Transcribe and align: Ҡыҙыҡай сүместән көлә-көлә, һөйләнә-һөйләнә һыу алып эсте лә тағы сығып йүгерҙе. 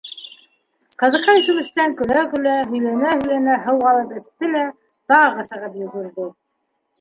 Ҡыҙыҡай 1.01 1.43
сүместән 1.47 1.93
көлә-көлә, 1.99 2.55
һөйләнә-һөйләнә 2.71 3.59
һыу 3.67 3.85
алып 3.91 4.17
эсте 4.23 4.51
лә 4.55 4.65
тағы 5.15 5.47
сығып 5.51 5.79
йүгерҙе. 5.85 6.29